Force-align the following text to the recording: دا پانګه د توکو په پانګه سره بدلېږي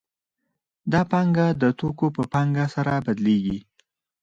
دا 0.91 1.01
پانګه 1.11 1.47
د 1.61 1.63
توکو 1.79 2.07
په 2.17 2.23
پانګه 2.33 2.65
سره 2.75 2.93
بدلېږي 3.05 3.59